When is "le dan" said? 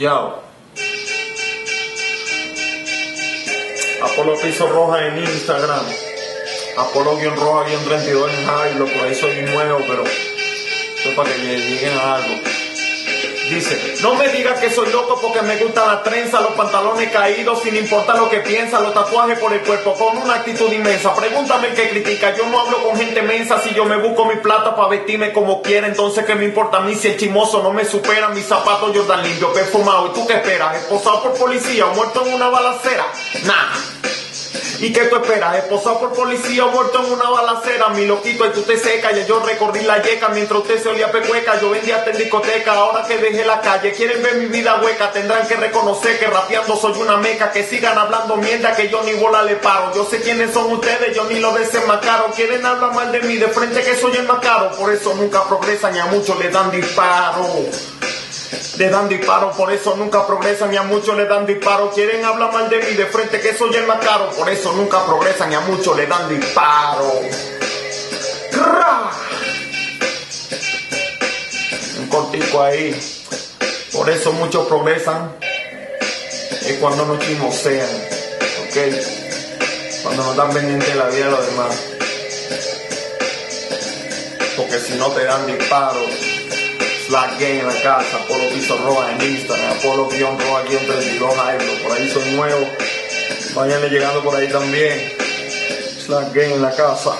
56.38-56.70, 58.80-59.10, 61.14-61.44, 65.98-66.26